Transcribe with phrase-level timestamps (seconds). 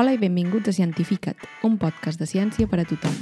[0.00, 3.12] Hola i benvinguts a Cientifica't, un podcast de ciència per a tothom.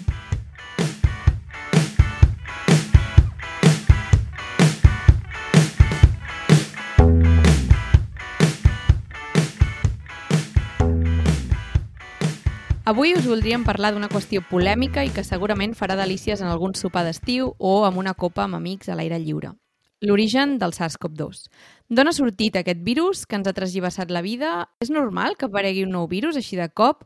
[12.86, 17.03] Avui us voldríem parlar d'una qüestió polèmica i que segurament farà delícies en algun sopar
[17.03, 19.58] d'estiu o amb una copa amb amics a l'aire lliure.
[20.01, 21.49] L'origen del SARS-CoV-2.
[21.91, 24.68] D'on ha sortit aquest virus que ens ha transgiversat la vida?
[24.79, 27.03] És normal que aparegui un nou virus així de cop?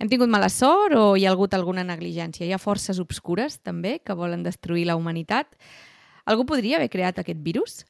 [0.00, 2.46] Hem tingut mala sort o hi ha hagut alguna negligència?
[2.46, 5.52] Hi ha forces obscures, també, que volen destruir la humanitat?
[6.24, 7.82] Algú podria haver creat aquest virus?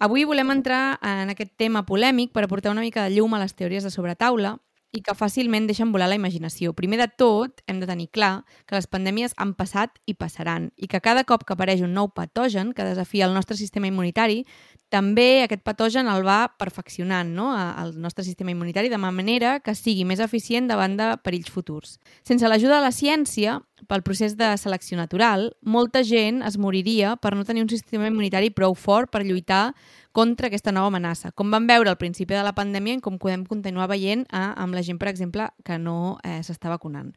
[0.00, 3.52] Avui volem entrar en aquest tema polèmic per aportar una mica de llum a les
[3.52, 4.56] teories de sobretaula
[4.92, 6.72] i que fàcilment deixen volar la imaginació.
[6.74, 10.90] Primer de tot, hem de tenir clar que les pandèmies han passat i passaran i
[10.90, 14.42] que cada cop que apareix un nou patogen que desafia el nostre sistema immunitari,
[14.90, 17.52] també aquest patogen el va perfeccionant no?
[17.54, 21.98] al nostre sistema immunitari de manera que sigui més eficient davant de perills futurs.
[22.26, 27.34] Sense l'ajuda de la ciència, pel procés de selecció natural, molta gent es moriria per
[27.36, 29.74] no tenir un sistema immunitari prou fort per lluitar
[30.12, 31.30] contra aquesta nova amenaça.
[31.32, 34.74] Com vam veure al principi de la pandèmia i com podem continuar veient eh, amb
[34.74, 37.14] la gent, per exemple, que no eh, s'està vacunant.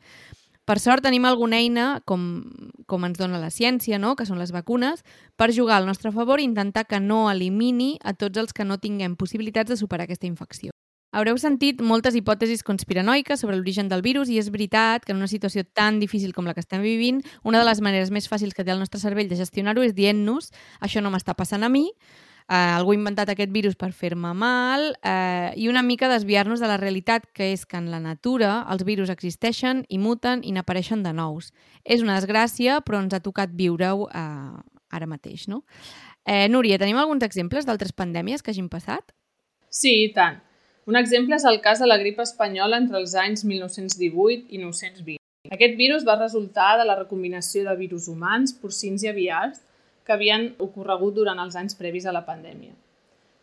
[0.63, 2.21] Per sort tenim alguna eina, com,
[2.87, 4.15] com ens dona la ciència, no?
[4.15, 5.03] que són les vacunes,
[5.35, 8.79] per jugar al nostre favor i intentar que no elimini a tots els que no
[8.79, 10.72] tinguem possibilitats de superar aquesta infecció.
[11.13, 15.29] Haureu sentit moltes hipòtesis conspiranoiques sobre l'origen del virus i és veritat que en una
[15.29, 18.65] situació tan difícil com la que estem vivint, una de les maneres més fàcils que
[18.65, 20.49] té el nostre cervell de gestionar-ho és dient-nos
[20.81, 21.85] això no m'està passant a mi,
[22.49, 26.69] eh, algú ha inventat aquest virus per fer-me mal eh, i una mica desviar-nos de
[26.71, 31.03] la realitat que és que en la natura els virus existeixen i muten i n'apareixen
[31.05, 31.51] de nous.
[31.83, 35.63] És una desgràcia, però ens ha tocat viure-ho eh, ara mateix, no?
[36.25, 39.13] Eh, Núria, tenim alguns exemples d'altres pandèmies que hagin passat?
[39.69, 40.41] Sí, i tant.
[40.85, 45.19] Un exemple és el cas de la grip espanyola entre els anys 1918 i 1920.
[45.55, 49.61] Aquest virus va resultar de la recombinació de virus humans, porcins i aviars
[50.03, 52.73] que havien ocorregut durant els anys previs a la pandèmia.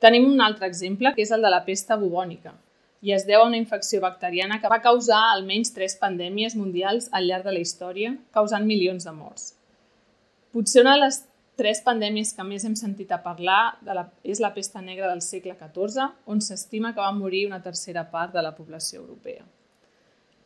[0.04, 2.52] Tenim un altre exemple, que és el de la pesta bubònica,
[3.00, 7.24] i es deu a una infecció bacteriana que va causar almenys tres pandèmies mundials al
[7.24, 9.54] llarg de la història, causant milions de morts.
[10.52, 11.22] Potser una de les
[11.60, 15.20] tres pandèmies que més hem sentit a parlar de la, és la pesta negra del
[15.20, 19.44] segle XIV, on s'estima que va morir una tercera part de la població europea.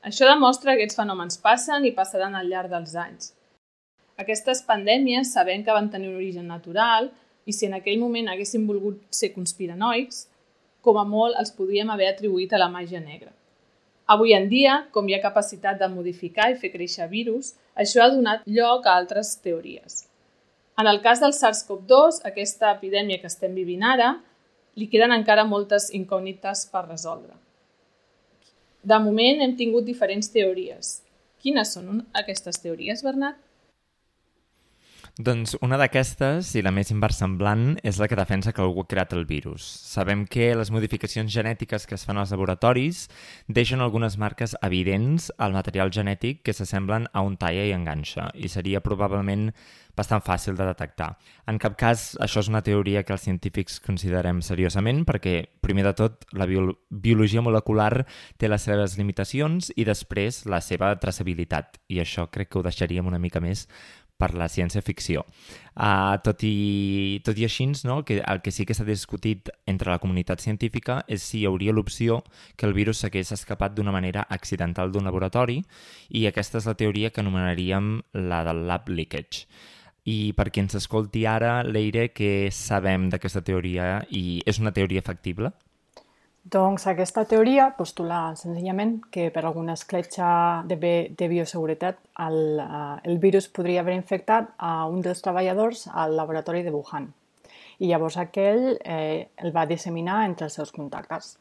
[0.04, 3.30] Això demostra que aquests fenòmens passen i passaran al llarg dels anys.
[4.20, 7.08] Aquestes pandèmies sabem que van tenir un origen natural
[7.46, 10.26] i si en aquell moment haguéssim volgut ser conspiranoics,
[10.84, 13.30] com a molt els podríem haver atribuït a la màgia negra.
[14.10, 18.10] Avui en dia, com hi ha capacitat de modificar i fer créixer virus, això ha
[18.12, 20.04] donat lloc a altres teories.
[20.78, 24.16] En el cas del SARS-CoV-2, aquesta epidèmia que estem vivint ara,
[24.74, 27.36] li queden encara moltes incògnites per resoldre.
[28.82, 30.96] De moment hem tingut diferents teories.
[31.44, 33.38] Quines són aquestes teories, Bernat?
[35.14, 39.12] Doncs una d'aquestes, i la més inversemblant, és la que defensa que algú ha creat
[39.14, 39.62] el virus.
[39.62, 43.04] Sabem que les modificacions genètiques que es fan als laboratoris
[43.46, 48.50] deixen algunes marques evidents al material genètic que s'assemblen a un talla i enganxa, i
[48.50, 49.52] seria probablement
[49.94, 51.12] bastant fàcil de detectar.
[51.46, 55.94] En cap cas, això és una teoria que els científics considerem seriosament perquè, primer de
[55.94, 58.06] tot, la bio biologia molecular
[58.38, 63.06] té les seves limitacions i després la seva traçabilitat, i això crec que ho deixaríem
[63.06, 63.68] una mica més
[64.24, 65.26] per la ciència-ficció.
[65.74, 69.92] Uh, tot, i, tot i així, no, que el que sí que s'ha discutit entre
[69.92, 72.22] la comunitat científica és si hi hauria l'opció
[72.56, 75.60] que el virus s'hagués escapat d'una manera accidental d'un laboratori
[76.10, 77.98] i aquesta és la teoria que anomenaríem
[78.30, 79.44] la del lab leakage.
[80.04, 85.02] I per qui ens escolti ara, Leire, què sabem d'aquesta teoria i és una teoria
[85.04, 85.52] factible?
[86.44, 90.26] Doncs aquesta teoria postula senzillament que per alguna escletxa
[90.68, 90.76] de,
[91.08, 96.60] de bioseguretat el, uh, el virus podria haver infectat a un dels treballadors al laboratori
[96.62, 97.06] de Wuhan
[97.78, 101.38] i llavors aquell eh, el va disseminar entre els seus contactes.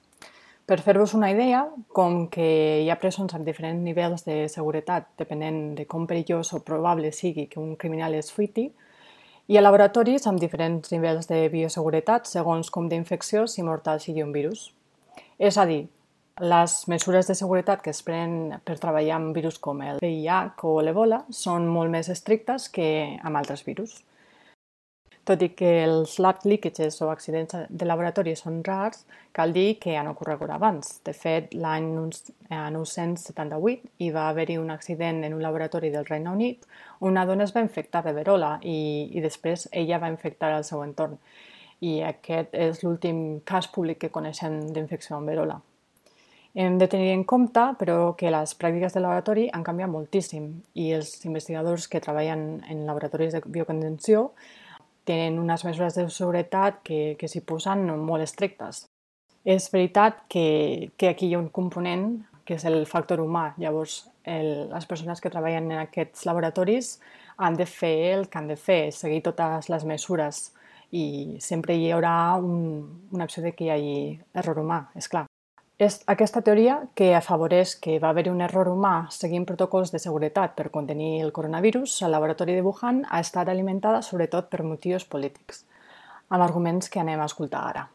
[0.66, 2.48] Per fer-vos una idea, com que
[2.82, 7.50] hi ha presons amb diferents nivells de seguretat, depenent de com perillós o probable sigui
[7.52, 8.70] que un criminal es fuiti,
[9.52, 14.32] hi ha laboratoris amb diferents nivells de bioseguretat segons com d'infecció si mortal sigui un
[14.32, 14.72] virus.
[15.38, 15.84] És a dir,
[16.42, 20.80] les mesures de seguretat que es prenen per treballar amb virus com el VIH o
[20.82, 24.02] l'Ebola són molt més estrictes que amb altres virus.
[25.24, 29.94] Tot i que els lab leakages o accidents de laboratori són rars, cal dir que
[29.96, 30.98] han ocorregut abans.
[31.06, 36.68] De fet, l'any 1978 hi va haver-hi un accident en un laboratori del Regne Unit
[37.04, 40.84] una dona es va infectar de verola i, i després ella va infectar el seu
[40.84, 41.18] entorn
[41.84, 45.60] i aquest és l'últim cas públic que coneixem d'infecció amb verola.
[46.56, 50.92] Hem de tenir en compte, però, que les pràctiques de laboratori han canviat moltíssim i
[50.94, 54.28] els investigadors que treballen en laboratoris de biocontenció
[55.04, 58.86] tenen unes mesures de seguretat que, que s'hi posen molt estrictes.
[59.44, 63.50] És veritat que, que aquí hi ha un component que és el factor humà.
[63.60, 66.98] Llavors, el, les persones que treballen en aquests laboratoris
[67.44, 70.52] han de fer el que han de fer, seguir totes les mesures
[70.94, 72.58] i sempre hi haurà un,
[73.12, 73.96] una opció de que hi hagi
[74.42, 75.26] error humà, és clar.
[75.82, 80.54] És aquesta teoria que afavoreix que va haver un error humà seguint protocols de seguretat
[80.60, 85.66] per contenir el coronavirus al laboratori de Wuhan ha estat alimentada sobretot per motius polítics,
[86.30, 87.88] amb arguments que anem a escoltar ara.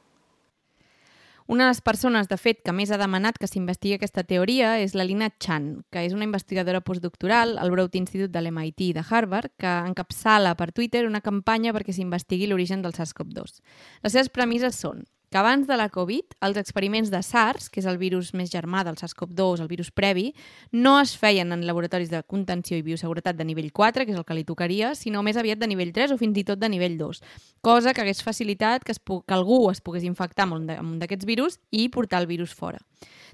[1.49, 4.93] Una de les persones, de fet, que més ha demanat que s'investigui aquesta teoria és
[4.93, 9.55] la Lina Chan, que és una investigadora postdoctoral al Broad Institute de l'MIT de Harvard,
[9.57, 13.63] que encapçala per Twitter una campanya perquè s'investigui l'origen del SARS-CoV-2.
[14.05, 17.89] Les seves premisses són que abans de la Covid, els experiments de SARS, que és
[17.91, 20.33] el virus més germà del SARS-CoV-2, el virus previ,
[20.73, 24.25] no es feien en laboratoris de contenció i bioseguretat de nivell 4, que és el
[24.25, 26.97] que li tocaria, sinó més aviat de nivell 3 o fins i tot de nivell
[26.99, 27.23] 2,
[27.61, 31.61] cosa que hagués facilitat que, es que algú es pogués infectar amb un d'aquests virus
[31.71, 32.81] i portar el virus fora.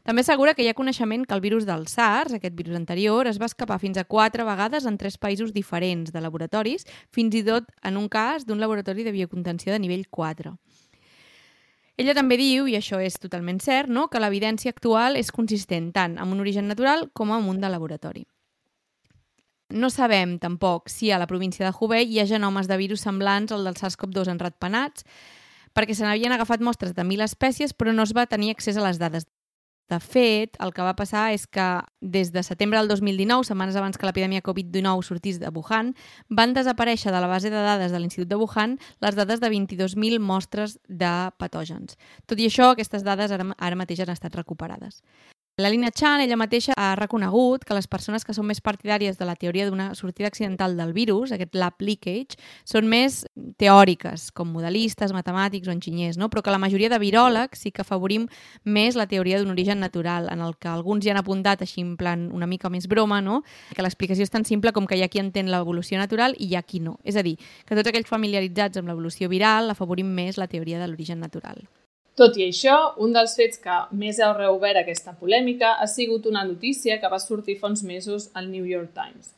[0.05, 3.39] També assegura que hi ha coneixement que el virus del SARS, aquest virus anterior, es
[3.41, 7.71] va escapar fins a quatre vegades en tres països diferents de laboratoris, fins i tot
[7.83, 10.59] en un cas d'un laboratori de biocontenció de nivell 4.
[11.97, 14.09] Ella també diu, i això és totalment cert, no?
[14.11, 18.25] que l'evidència actual és consistent tant amb un origen natural com amb un de laboratori.
[19.75, 23.55] No sabem, tampoc, si a la província de Hubei hi ha genomes de virus semblants
[23.55, 25.07] al del SARS-CoV-2 en ratpenats,
[25.75, 28.85] perquè se n'havien agafat mostres de mil espècies, però no es va tenir accés a
[28.85, 29.27] les dades
[29.91, 31.67] de fet, el que va passar és que
[32.01, 35.93] des de setembre del 2019, setmanes abans que l'epidèmia Covid-19 sortís de Wuhan,
[36.31, 40.21] van desaparèixer de la base de dades de l'Institut de Wuhan les dades de 22.000
[40.21, 41.99] mostres de patògens.
[42.27, 45.03] Tot i això, aquestes dades ara, ara mateix han estat recuperades.
[45.57, 49.27] La Lina Chan, ella mateixa, ha reconegut que les persones que són més partidàries de
[49.29, 52.35] la teoria d'una sortida accidental del virus, aquest lab leakage,
[52.67, 53.21] són més
[53.63, 56.27] teòriques, com modelistes, matemàtics o enginyers, no?
[56.27, 58.27] però que la majoria de viròlegs sí que afavorim
[58.65, 61.95] més la teoria d'un origen natural, en el que alguns ja han apuntat així en
[62.03, 63.45] plan una mica més broma, no?
[63.79, 66.59] que l'explicació és tan simple com que hi ha qui entén l'evolució natural i hi
[66.59, 66.99] ha qui no.
[67.07, 70.91] És a dir, que tots aquells familiaritzats amb l'evolució viral afavorim més la teoria de
[70.91, 71.63] l'origen natural.
[72.15, 76.45] Tot i això, un dels fets que més ha reobert aquesta polèmica ha sigut una
[76.47, 79.33] notícia que va sortir fa uns mesos al New York Times.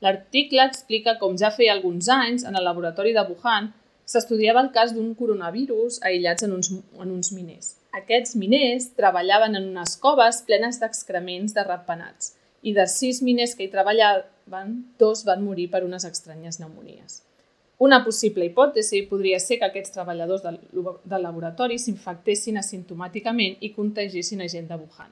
[0.00, 3.68] L'article explica com ja feia alguns anys, en el laboratori de Wuhan,
[4.08, 7.74] s'estudiava el cas d'un coronavirus aïllats en uns, en uns miners.
[8.00, 12.32] Aquests miners treballaven en unes coves plenes d'excrements de ratpenats
[12.62, 17.20] i de sis miners que hi treballaven, dos van morir per unes estranyes pneumonies.
[17.78, 20.58] Una possible hipòtesi podria ser que aquests treballadors del,
[21.04, 25.10] del laboratori s'infectessin asimptomàticament i contagissin a gent de Wuhan.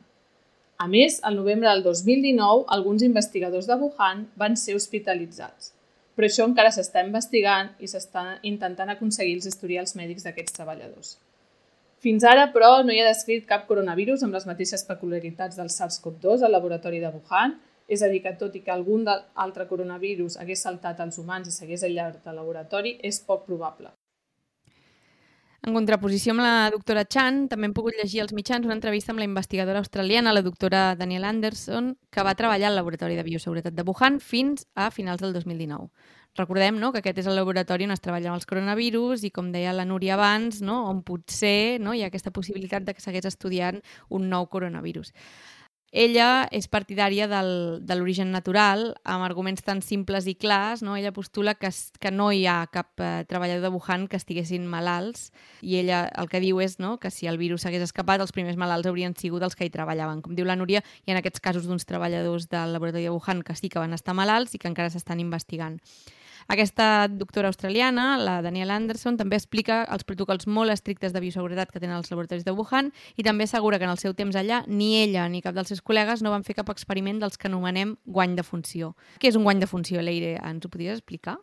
[0.80, 5.74] A més, al novembre del 2019, alguns investigadors de Wuhan van ser hospitalitzats.
[6.16, 11.16] Però això encara s'està investigant i s'està intentant aconseguir els historials mèdics d'aquests treballadors.
[12.00, 16.46] Fins ara, però, no hi ha descrit cap coronavirus amb les mateixes peculiaritats del SARS-CoV-2
[16.46, 17.58] al laboratori de Wuhan
[17.90, 21.56] és a dir, que tot i que algun altre coronavirus hagués saltat als humans i
[21.56, 23.90] s'hagués aïllat al laboratori, és poc probable.
[25.60, 29.20] En contraposició amb la doctora Chan, també hem pogut llegir als mitjans una entrevista amb
[29.20, 33.84] la investigadora australiana, la doctora Daniel Anderson, que va treballar al Laboratori de Bioseguretat de
[33.84, 35.90] Wuhan fins a finals del 2019.
[36.38, 39.50] Recordem no, que aquest és el laboratori on es treballa amb els coronavirus i, com
[39.52, 43.28] deia la Núria abans, no, on potser no, hi ha aquesta possibilitat de que s'hagués
[43.28, 45.12] estudiant un nou coronavirus.
[45.90, 50.84] Ella és partidària del, de l'origen natural, amb arguments tan simples i clars.
[50.86, 50.94] No?
[50.94, 55.32] Ella postula que, que no hi ha cap eh, treballador de Wuhan que estiguessin malalts
[55.66, 56.98] i ella el que diu és no?
[57.02, 60.22] que si el virus s'hagués escapat, els primers malalts haurien sigut els que hi treballaven.
[60.22, 63.42] Com diu la Núria, hi ha en aquests casos d'uns treballadors del laboratori de Wuhan
[63.42, 65.80] que sí que van estar malalts i que encara s'estan investigant.
[66.50, 71.78] Aquesta doctora australiana, la Daniela Anderson, també explica els protocols molt estrictes de bioseguretat que
[71.78, 74.96] tenen els laboratoris de Wuhan i també assegura que en el seu temps allà ni
[74.98, 78.34] ella ni cap dels seus col·legues no van fer cap experiment dels que anomenem guany
[78.34, 78.96] de funció.
[79.22, 80.40] Què és un guany de funció, Leire?
[80.42, 81.38] Ens ho podries explicar?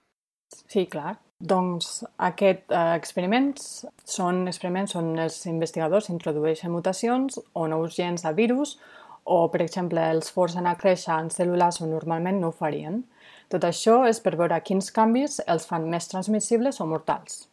[0.68, 1.16] Sí, clar.
[1.40, 8.36] Doncs aquests eh, experiments són experiments on els investigadors introdueixen mutacions o nous gens de
[8.36, 8.76] virus
[9.24, 13.06] o, per exemple, els forcen a créixer en cèl·lules on normalment no ho farien.
[13.48, 17.46] Tot això és per veure quins canvis els fan més transmissibles o mortals.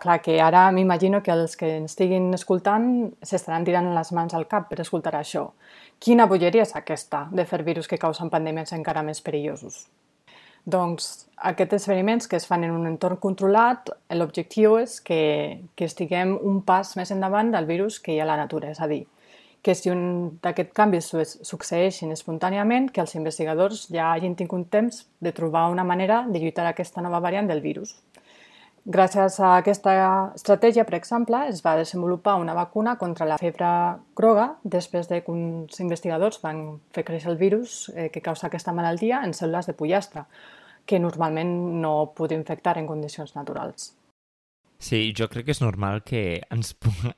[0.00, 2.88] Clar que ara m'imagino que els que ens estiguin escoltant
[3.22, 5.50] s'estaran tirant les mans al cap per escoltar això.
[6.02, 9.84] Quina bolleria és aquesta de fer virus que causen pandèmies encara més perillosos?
[10.64, 15.22] Doncs aquests experiments que es fan en un entorn controlat, l'objectiu és que,
[15.76, 18.80] que estiguem un pas més endavant del virus que hi ha a la natura, és
[18.80, 19.04] a dir,
[19.62, 21.10] que si un d'aquests canvis
[21.44, 26.66] succeeixin espontàniament, que els investigadors ja hagin tingut temps de trobar una manera de lluitar
[26.66, 27.98] aquesta nova variant del virus.
[28.88, 29.92] Gràcies a aquesta
[30.34, 33.68] estratègia, per exemple, es va desenvolupar una vacuna contra la febre
[34.16, 38.72] groga després de que uns investigadors van fer créixer el virus eh, que causa aquesta
[38.72, 40.24] malaltia en cèl·lules de pollastre,
[40.86, 41.52] que normalment
[41.84, 43.92] no pot infectar en condicions naturals.
[44.80, 46.72] Sí, jo crec que és normal que ens,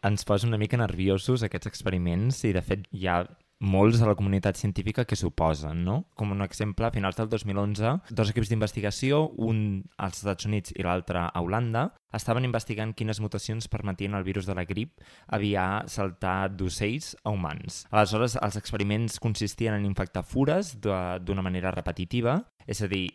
[0.09, 3.23] ens posi una mica nerviosos aquests experiments i, de fet, ja
[3.63, 6.01] molts de la comunitat científica que suposen, no?
[6.19, 10.83] Com un exemple, a finals del 2011, dos equips d'investigació, un als Estats Units i
[10.83, 14.99] l'altre a Holanda, estaven investigant quines mutacions permetien al virus de la grip
[15.31, 17.85] aviar saltar d'ocells a humans.
[17.95, 23.07] Aleshores, els experiments consistien en infectar fures d'una manera repetitiva, és a dir,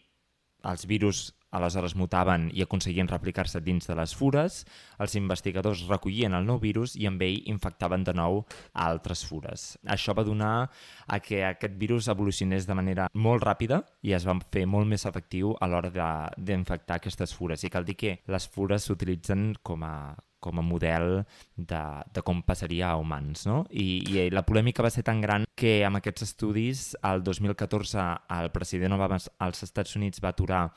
[0.64, 4.60] els virus aleshores mutaven i aconseguien replicar-se dins de les fures,
[5.00, 9.70] els investigadors recollien el nou virus i amb ell infectaven de nou a altres fures.
[9.88, 10.70] Això va donar
[11.08, 15.06] a que aquest virus evolucionés de manera molt ràpida i es va fer molt més
[15.08, 15.92] efectiu a l'hora
[16.38, 17.64] d'infectar aquestes fures.
[17.64, 21.24] I cal dir que les fures s'utilitzen com a, com a model
[21.56, 21.82] de,
[22.14, 23.46] de com passaria a humans.
[23.50, 23.64] No?
[23.72, 28.52] I, I la polèmica va ser tan gran que amb aquests estudis, el 2014, el
[28.54, 30.68] president Obama als Estats Units va aturar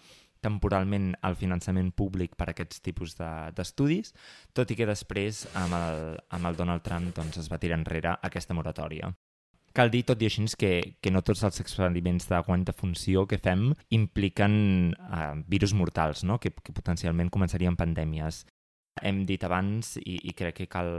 [0.45, 5.77] temporalment el finançament públic per a aquests tipus d'estudis, de, tot i que després amb
[5.77, 6.05] el,
[6.37, 9.13] amb el Donald Trump doncs, es va tirar enrere aquesta moratòria.
[9.77, 13.27] Cal dir, tot i així, que, que no tots els experiments de guany de funció
[13.31, 14.55] que fem impliquen
[14.99, 16.41] eh, virus mortals, no?
[16.43, 18.43] que, que potencialment començarien pandèmies.
[19.07, 20.91] Hem dit abans, i, i crec que cal,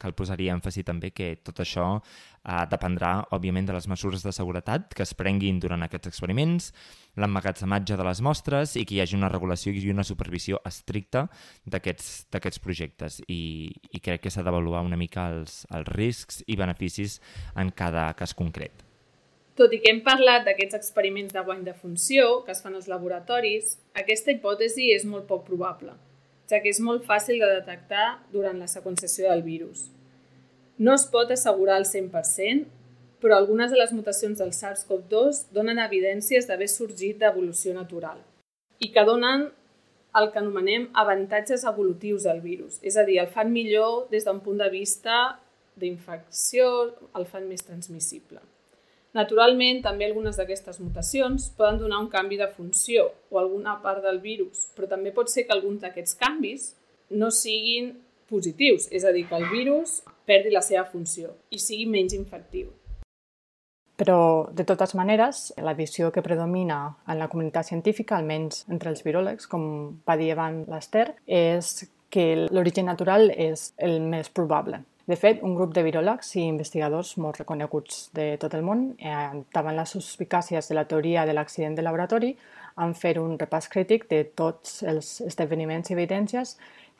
[0.00, 4.94] cal posar-hi èmfasi també que tot això eh, dependrà, òbviament, de les mesures de seguretat
[4.94, 6.70] que es prenguin durant aquests experiments,
[7.16, 11.26] l'emmagatzematge de les mostres i que hi hagi una regulació i una supervisió estricta
[11.64, 13.20] d'aquests projectes.
[13.28, 17.20] I, I crec que s'ha d'avaluar una mica els, els riscs i beneficis
[17.56, 18.84] en cada cas concret.
[19.56, 22.90] Tot i que hem parlat d'aquests experiments de guany de funció que es fan als
[22.92, 25.96] laboratoris, aquesta hipòtesi és molt poc probable
[26.50, 29.90] ja que és molt fàcil de detectar durant la seqüenciació del virus.
[30.78, 32.66] No es pot assegurar al 100%,
[33.20, 38.20] però algunes de les mutacions del SARS-CoV-2 donen evidències d'haver sorgit d'evolució natural
[38.78, 39.48] i que donen
[40.16, 44.40] el que anomenem avantatges evolutius al virus, és a dir, el fan millor des d'un
[44.44, 45.38] punt de vista
[45.76, 46.68] d'infecció,
[47.16, 48.40] el fan més transmissible.
[49.16, 54.18] Naturalment, també algunes d'aquestes mutacions poden donar un canvi de funció o alguna part del
[54.20, 56.74] virus, però també pot ser que alguns d'aquests canvis
[57.16, 57.94] no siguin
[58.28, 62.74] positius, és a dir, que el virus perdi la seva funció i sigui menys infectiu.
[63.96, 64.18] Però,
[64.52, 69.48] de totes maneres, la visió que predomina en la comunitat científica, almenys entre els viròlegs,
[69.48, 69.62] com
[70.04, 74.82] va dir abans l'Ester, és que l'origen natural és el més probable.
[75.06, 79.42] De fet, un grup de viròlegs i investigadors molt reconeguts de tot el món, eh,
[79.54, 82.32] davant les suspicàcies de la teoria de l'accident de laboratori,
[82.74, 86.56] han fet un repàs crític de tots els esdeveniments i evidències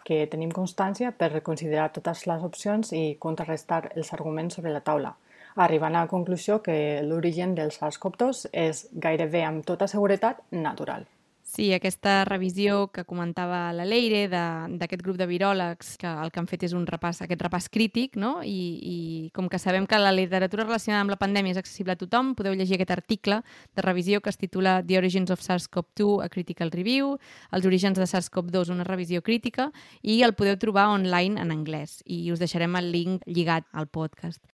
[0.07, 5.17] que tenim constància per reconsiderar totes les opcions i contrarrestar els arguments sobre la taula,
[5.57, 11.11] arribant a la conclusió que l'origen del SARS-CoV-2 és gairebé amb tota seguretat natural.
[11.57, 16.49] Sí, aquesta revisió que comentava la Leire d'aquest grup de viròlegs que el que han
[16.51, 18.43] fet és un repàs, aquest repàs crític, no?
[18.45, 18.97] I, i
[19.33, 22.53] com que sabem que la literatura relacionada amb la pandèmia és accessible a tothom, podeu
[22.53, 23.39] llegir aquest article
[23.73, 27.15] de revisió que es titula The Origins of SARS-CoV-2, a Critical Review,
[27.57, 29.71] els orígens de SARS-CoV-2, una revisió crítica,
[30.03, 32.03] i el podeu trobar online en anglès.
[32.05, 34.45] I us deixarem el link lligat al podcast.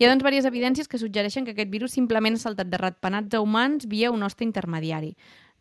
[0.00, 3.36] Hi ha doncs diverses evidències que suggereixen que aquest virus simplement ha saltat de ratpenats
[3.36, 5.12] a humans via un hoste intermediari.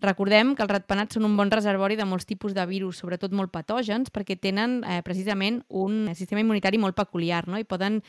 [0.01, 3.51] Recordem que els ratpenats són un bon reservori de molts tipus de virus, sobretot molt
[3.53, 7.59] patògens, perquè tenen eh, precisament un sistema immunitari molt peculiar no?
[7.61, 7.99] i poden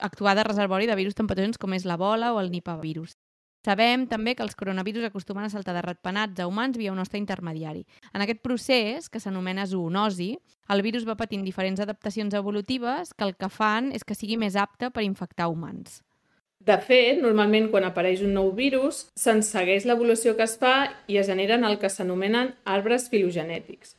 [0.00, 3.18] actuar de reservori de virus tan patògens com és l'ebola o el nipavirus.
[3.62, 7.20] Sabem també que els coronavirus acostumen a saltar de ratpenats a humans via un hoste
[7.20, 7.84] intermediari.
[8.10, 10.32] En aquest procés, que s'anomena zoonosi,
[10.72, 14.56] el virus va patint diferents adaptacions evolutives que el que fan és que sigui més
[14.56, 16.00] apte per infectar humans.
[16.62, 21.16] De fet, normalment quan apareix un nou virus, se'n segueix l'evolució que es fa i
[21.18, 23.96] es generen el que s'anomenen arbres filogenètics.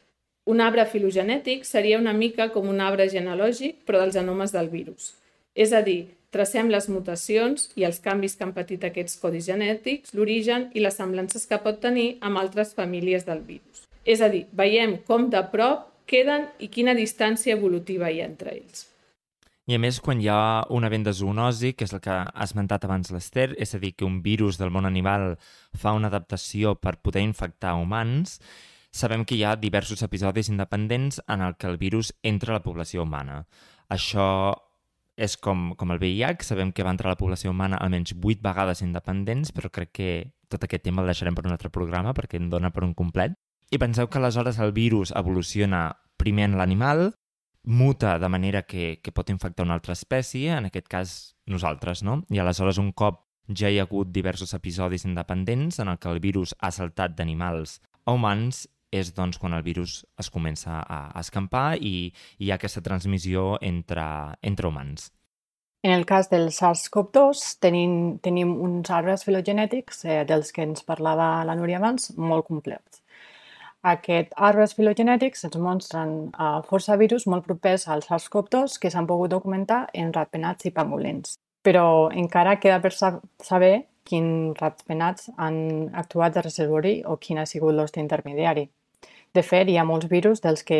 [0.47, 5.11] Un arbre filogenètic seria una mica com un arbre genealògic, però dels genomes del virus.
[5.55, 10.15] És a dir, tracem les mutacions i els canvis que han patit aquests codis genètics,
[10.15, 13.83] l'origen i les semblances que pot tenir amb altres famílies del virus.
[14.05, 18.55] És a dir, veiem com de prop queden i quina distància evolutiva hi ha entre
[18.55, 18.87] ells.
[19.63, 22.43] I a més, quan hi ha un event de zoonosi, que és el que ha
[22.43, 25.37] esmentat abans l'Ester, és a dir, que un virus del món animal
[25.71, 28.41] fa una adaptació per poder infectar humans,
[28.91, 32.65] sabem que hi ha diversos episodis independents en el que el virus entra a la
[32.65, 33.45] població humana.
[33.87, 34.27] Això
[35.15, 38.43] és com, com el VIH, sabem que va entrar a la població humana almenys 8
[38.43, 40.11] vegades independents, però crec que
[40.51, 43.39] tot aquest tema el deixarem per un altre programa perquè en dona per un complet.
[43.71, 45.87] I penseu que aleshores el virus evoluciona
[46.19, 47.13] primer en l'animal,
[47.63, 51.13] muta de manera que, que pot infectar una altra espècie, en aquest cas
[51.47, 52.21] nosaltres, no?
[52.29, 56.21] I aleshores un cop ja hi ha hagut diversos episodis independents en el que el
[56.23, 61.79] virus ha saltat d'animals a humans, és doncs, quan el virus es comença a, escampar
[61.81, 64.05] i, i hi ha aquesta transmissió entre,
[64.41, 65.09] entre humans.
[65.83, 71.43] En el cas del SARS-CoV-2 tenim, tenim uns arbres filogenètics eh, dels que ens parlava
[71.43, 73.02] la Núria abans, molt complets.
[73.83, 79.33] Aquests arbres filogenètics ens mostren uh, força virus molt propers al SARS-CoV-2 que s'han pogut
[79.33, 81.35] documentar en ratpenats i pangolins.
[81.67, 83.73] Però encara queda per saber
[84.07, 85.57] quins ratpenats han
[85.99, 88.69] actuat de reservori o quin ha sigut l'hoste intermediari.
[89.35, 90.79] De fet, hi ha molts virus dels que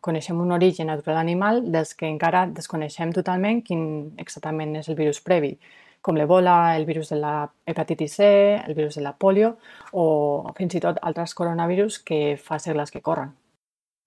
[0.00, 3.82] coneixem un origen natural animal dels que encara desconeixem totalment quin
[4.16, 5.56] exactament és el virus previ,
[6.00, 7.34] com l'ebola, el virus de la
[7.66, 9.56] hepatitis C, el virus de la polio
[9.92, 13.34] o fins i tot altres coronavirus que fa segles que corren.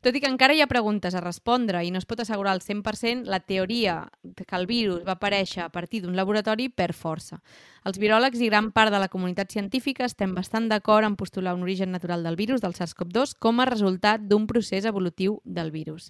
[0.01, 2.63] Tot i que encara hi ha preguntes a respondre i no es pot assegurar al
[2.65, 7.37] 100%, la teoria que el virus va aparèixer a partir d'un laboratori per força.
[7.85, 11.61] Els viròlegs i gran part de la comunitat científica estem bastant d'acord en postular un
[11.61, 16.09] origen natural del virus, del SARS-CoV-2, com a resultat d'un procés evolutiu del virus.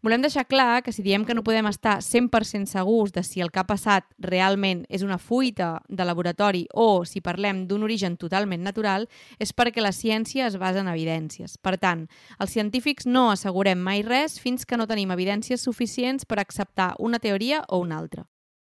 [0.00, 3.50] Volem deixar clar que si diem que no podem estar 100% segurs de si el
[3.50, 8.62] que ha passat realment és una fuita de laboratori o si parlem d'un origen totalment
[8.62, 9.08] natural,
[9.42, 11.58] és perquè la ciència es basa en evidències.
[11.58, 12.06] Per tant,
[12.38, 17.18] els científics no assegurem mai res fins que no tenim evidències suficients per acceptar una
[17.18, 18.28] teoria o una altra.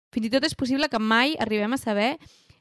[0.08, 2.14] Fins i tot és possible que mai arribem a saber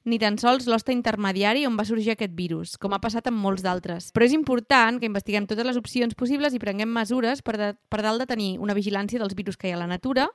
[0.08, 3.66] ni tan sols l'hoste intermediari on va sorgir aquest virus, com ha passat amb molts
[3.66, 4.10] d'altres.
[4.16, 8.00] Però és important que investiguem totes les opcions possibles i prenguem mesures per, de, per
[8.06, 10.30] dalt de tenir una vigilància dels virus que hi ha a la natura,